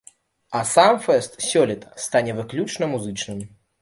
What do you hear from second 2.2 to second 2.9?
выключна